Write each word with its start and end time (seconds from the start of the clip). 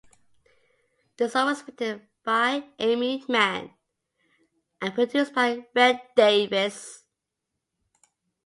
The 1.17 1.29
song 1.29 1.45
was 1.45 1.63
written 1.67 2.01
by 2.23 2.69
Aimee 2.79 3.23
Mann 3.29 3.69
and 4.81 4.95
produced 4.95 5.35
by 5.35 5.67
Rhett 5.75 6.15
Davies. 6.15 7.03